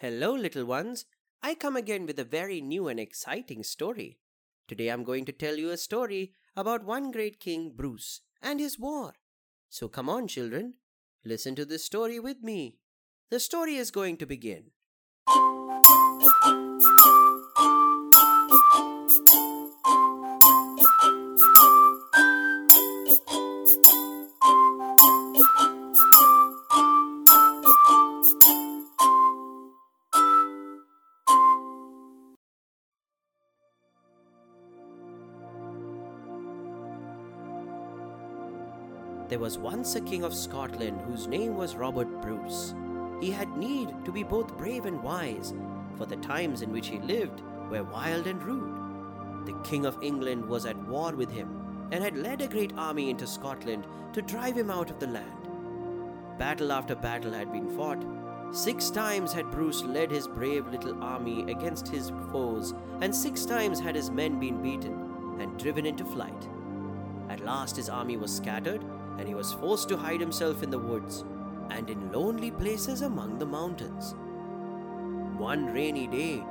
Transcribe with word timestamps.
Hello, 0.00 0.32
little 0.32 0.64
ones. 0.64 1.04
I 1.42 1.54
come 1.54 1.76
again 1.76 2.06
with 2.06 2.18
a 2.18 2.24
very 2.24 2.62
new 2.62 2.88
and 2.88 2.98
exciting 2.98 3.62
story. 3.62 4.16
Today 4.66 4.88
I'm 4.88 5.04
going 5.04 5.26
to 5.26 5.32
tell 5.32 5.56
you 5.56 5.68
a 5.68 5.76
story 5.76 6.32
about 6.56 6.86
one 6.86 7.10
great 7.10 7.38
king, 7.38 7.72
Bruce, 7.76 8.22
and 8.40 8.60
his 8.60 8.78
war. 8.78 9.12
So 9.68 9.88
come 9.88 10.08
on, 10.08 10.26
children. 10.26 10.76
Listen 11.22 11.54
to 11.54 11.66
this 11.66 11.84
story 11.84 12.18
with 12.18 12.42
me. 12.42 12.78
The 13.28 13.38
story 13.38 13.76
is 13.76 13.90
going 13.90 14.16
to 14.16 14.24
begin. 14.24 14.70
There 39.30 39.38
was 39.38 39.58
once 39.58 39.94
a 39.94 40.00
king 40.00 40.24
of 40.24 40.34
Scotland 40.34 41.00
whose 41.02 41.28
name 41.28 41.54
was 41.56 41.76
Robert 41.76 42.20
Bruce. 42.20 42.74
He 43.20 43.30
had 43.30 43.56
need 43.56 44.04
to 44.04 44.10
be 44.10 44.24
both 44.24 44.58
brave 44.58 44.86
and 44.86 45.00
wise, 45.04 45.54
for 45.96 46.04
the 46.04 46.16
times 46.16 46.62
in 46.62 46.72
which 46.72 46.88
he 46.88 46.98
lived 46.98 47.40
were 47.70 47.84
wild 47.84 48.26
and 48.26 48.42
rude. 48.42 49.46
The 49.46 49.56
king 49.62 49.86
of 49.86 50.02
England 50.02 50.44
was 50.44 50.66
at 50.66 50.76
war 50.88 51.14
with 51.14 51.30
him 51.30 51.88
and 51.92 52.02
had 52.02 52.16
led 52.16 52.40
a 52.40 52.48
great 52.48 52.72
army 52.76 53.08
into 53.08 53.24
Scotland 53.28 53.86
to 54.14 54.20
drive 54.20 54.56
him 54.56 54.68
out 54.68 54.90
of 54.90 54.98
the 54.98 55.06
land. 55.06 55.48
Battle 56.36 56.72
after 56.72 56.96
battle 56.96 57.32
had 57.32 57.52
been 57.52 57.70
fought. 57.76 58.04
Six 58.50 58.90
times 58.90 59.32
had 59.32 59.52
Bruce 59.52 59.84
led 59.84 60.10
his 60.10 60.26
brave 60.26 60.66
little 60.66 61.00
army 61.04 61.48
against 61.52 61.86
his 61.86 62.10
foes, 62.32 62.74
and 63.00 63.14
six 63.14 63.44
times 63.44 63.78
had 63.78 63.94
his 63.94 64.10
men 64.10 64.40
been 64.40 64.60
beaten 64.60 65.38
and 65.38 65.56
driven 65.56 65.86
into 65.86 66.04
flight. 66.04 66.48
At 67.28 67.44
last 67.44 67.76
his 67.76 67.88
army 67.88 68.16
was 68.16 68.34
scattered, 68.34 68.84
and 69.20 69.28
he 69.28 69.34
was 69.34 69.52
forced 69.52 69.86
to 69.90 69.98
hide 69.98 70.18
himself 70.18 70.62
in 70.62 70.70
the 70.70 70.78
woods 70.78 71.24
and 71.68 71.90
in 71.90 72.10
lonely 72.10 72.50
places 72.50 73.02
among 73.02 73.38
the 73.38 73.44
mountains. 73.44 74.14
One 75.36 75.66
rainy 75.66 76.06
day, 76.06 76.42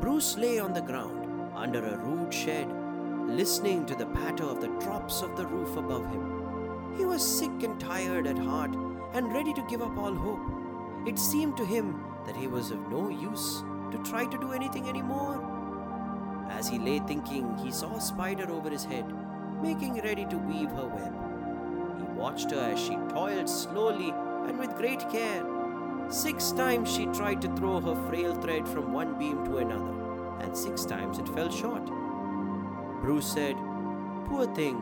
Bruce 0.00 0.36
lay 0.38 0.60
on 0.60 0.72
the 0.72 0.82
ground 0.82 1.50
under 1.56 1.84
a 1.84 1.98
rude 1.98 2.32
shed, 2.32 2.68
listening 3.26 3.86
to 3.86 3.96
the 3.96 4.06
patter 4.06 4.44
of 4.44 4.60
the 4.60 4.68
drops 4.78 5.20
of 5.22 5.36
the 5.36 5.46
roof 5.48 5.76
above 5.76 6.06
him. 6.06 6.94
He 6.96 7.04
was 7.04 7.26
sick 7.26 7.64
and 7.64 7.80
tired 7.80 8.28
at 8.28 8.38
heart 8.38 8.72
and 9.14 9.32
ready 9.32 9.52
to 9.54 9.66
give 9.68 9.82
up 9.82 9.98
all 9.98 10.14
hope. 10.14 11.08
It 11.08 11.18
seemed 11.18 11.56
to 11.56 11.64
him 11.64 12.04
that 12.24 12.36
he 12.36 12.46
was 12.46 12.70
of 12.70 12.88
no 12.88 13.08
use 13.08 13.64
to 13.90 13.98
try 14.04 14.26
to 14.26 14.38
do 14.38 14.52
anything 14.52 14.88
anymore. 14.88 15.42
As 16.50 16.68
he 16.68 16.78
lay 16.78 17.00
thinking, 17.00 17.58
he 17.58 17.72
saw 17.72 17.96
a 17.96 18.00
spider 18.00 18.48
over 18.48 18.70
his 18.70 18.84
head, 18.84 19.12
making 19.60 20.00
ready 20.02 20.24
to 20.26 20.38
weave 20.38 20.70
her 20.70 20.86
web. 20.86 21.31
He 22.22 22.24
watched 22.24 22.52
her 22.52 22.70
as 22.72 22.78
she 22.78 22.94
toiled 23.08 23.48
slowly 23.48 24.10
and 24.46 24.56
with 24.56 24.76
great 24.76 25.00
care. 25.10 25.44
Six 26.08 26.52
times 26.52 26.88
she 26.88 27.06
tried 27.06 27.42
to 27.42 27.52
throw 27.56 27.80
her 27.80 27.96
frail 28.08 28.32
thread 28.36 28.68
from 28.68 28.92
one 28.92 29.18
beam 29.18 29.44
to 29.44 29.56
another, 29.56 29.92
and 30.38 30.56
six 30.56 30.84
times 30.84 31.18
it 31.18 31.28
fell 31.30 31.50
short. 31.50 31.84
Bruce 33.00 33.26
said, 33.26 33.56
Poor 34.26 34.46
thing, 34.54 34.76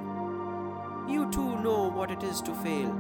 you 1.09 1.31
too 1.33 1.59
know 1.63 1.91
what 1.91 2.11
it 2.11 2.23
is 2.23 2.43
to 2.43 2.55
fail. 2.57 2.93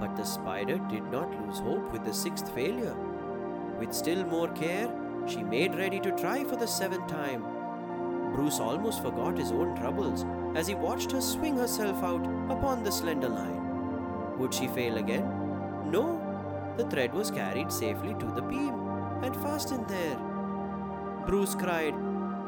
But 0.00 0.16
the 0.16 0.24
spider 0.24 0.78
did 0.90 1.04
not 1.12 1.30
lose 1.46 1.60
hope 1.60 1.92
with 1.92 2.04
the 2.04 2.12
sixth 2.12 2.52
failure. 2.56 2.96
With 3.78 3.92
still 3.92 4.24
more 4.24 4.48
care, 4.48 4.92
she 5.28 5.44
made 5.44 5.76
ready 5.76 6.00
to 6.00 6.10
try 6.16 6.42
for 6.42 6.56
the 6.56 6.66
seventh 6.66 7.06
time. 7.06 7.53
Bruce 8.34 8.58
almost 8.58 9.00
forgot 9.00 9.38
his 9.38 9.52
own 9.52 9.76
troubles 9.76 10.26
as 10.56 10.66
he 10.66 10.74
watched 10.74 11.12
her 11.12 11.20
swing 11.20 11.56
herself 11.56 12.02
out 12.02 12.26
upon 12.50 12.82
the 12.82 12.90
slender 12.90 13.28
line. 13.28 14.38
Would 14.38 14.52
she 14.52 14.66
fail 14.66 14.96
again? 14.96 15.24
No, 15.90 16.20
the 16.76 16.84
thread 16.90 17.14
was 17.14 17.30
carried 17.30 17.70
safely 17.70 18.14
to 18.14 18.26
the 18.26 18.42
beam 18.42 18.74
and 19.22 19.36
fastened 19.36 19.86
there. 19.88 20.18
Bruce 21.26 21.54
cried, 21.54 21.94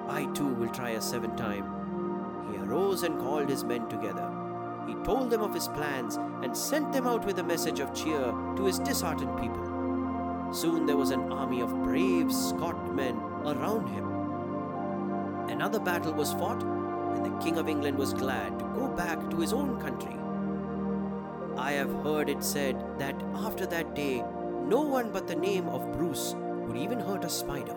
I 0.09 0.27
too 0.34 0.55
will 0.55 0.71
try 0.71 0.91
a 0.91 1.00
seventh 1.00 1.37
time. 1.37 2.50
He 2.50 2.59
arose 2.59 3.05
and 3.05 3.21
called 3.21 3.49
his 3.49 3.62
men 3.62 3.89
together. 3.89 4.28
He 4.89 4.94
told 5.05 5.31
them 5.31 5.43
of 5.43 5.55
his 5.55 5.69
plans 5.69 6.16
and 6.43 6.56
sent 6.56 6.93
them 6.93 7.06
out 7.06 7.25
with 7.25 7.39
a 7.39 7.44
message 7.44 7.78
of 7.78 7.94
cheer 7.94 8.33
to 8.56 8.65
his 8.65 8.81
disheartened 8.81 9.39
people. 9.41 10.53
Soon 10.53 10.87
there 10.87 10.97
was 10.97 11.10
an 11.10 11.33
army 11.33 11.60
of 11.60 11.83
brave 11.83 12.33
Scotmen 12.33 13.16
around 13.44 13.89
him. 13.89 14.16
Another 15.56 15.81
battle 15.81 16.12
was 16.12 16.34
fought, 16.34 16.62
and 16.62 17.25
the 17.25 17.43
King 17.43 17.56
of 17.56 17.67
England 17.67 17.97
was 17.97 18.12
glad 18.12 18.59
to 18.59 18.65
go 18.75 18.89
back 18.89 19.31
to 19.31 19.39
his 19.39 19.55
own 19.55 19.81
country. 19.81 20.15
I 21.56 21.72
have 21.72 21.91
heard 22.03 22.28
it 22.28 22.44
said 22.44 22.77
that 22.99 23.15
after 23.34 23.65
that 23.65 23.95
day, 23.95 24.22
no 24.66 24.83
one 24.83 25.11
but 25.11 25.27
the 25.27 25.34
name 25.34 25.66
of 25.69 25.91
Bruce 25.93 26.34
would 26.37 26.77
even 26.77 27.00
hurt 27.00 27.25
a 27.25 27.31
spider. 27.31 27.75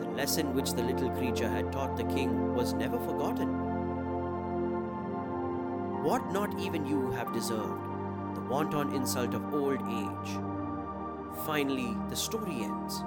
The 0.00 0.10
lesson 0.16 0.52
which 0.52 0.72
the 0.72 0.82
little 0.82 1.10
creature 1.10 1.48
had 1.48 1.70
taught 1.70 1.96
the 1.96 2.12
king 2.12 2.56
was 2.56 2.72
never 2.72 2.98
forgotten. 2.98 3.50
What 6.02 6.32
not 6.32 6.58
even 6.58 6.84
you 6.84 7.12
have 7.12 7.32
deserved, 7.32 7.84
the 8.34 8.40
wanton 8.50 8.92
insult 8.94 9.34
of 9.34 9.54
old 9.54 9.80
age. 9.80 10.36
Finally, 11.46 11.96
the 12.08 12.16
story 12.16 12.64
ends. 12.64 13.04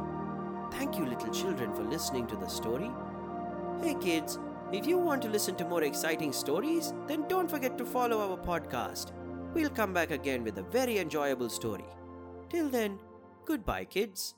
Thank 0.71 0.97
you, 0.97 1.05
little 1.05 1.33
children, 1.33 1.75
for 1.75 1.83
listening 1.83 2.27
to 2.27 2.37
the 2.37 2.47
story. 2.47 2.89
Hey, 3.81 3.93
kids, 3.93 4.39
if 4.73 4.87
you 4.87 4.97
want 4.97 5.21
to 5.21 5.29
listen 5.29 5.55
to 5.55 5.65
more 5.65 5.83
exciting 5.83 6.33
stories, 6.33 6.93
then 7.07 7.27
don't 7.27 7.49
forget 7.49 7.77
to 7.77 7.85
follow 7.85 8.19
our 8.19 8.37
podcast. 8.37 9.11
We'll 9.53 9.69
come 9.69 9.93
back 9.93 10.11
again 10.11 10.43
with 10.43 10.57
a 10.57 10.63
very 10.63 10.97
enjoyable 10.97 11.49
story. 11.49 11.85
Till 12.49 12.69
then, 12.69 12.99
goodbye, 13.45 13.85
kids. 13.85 14.35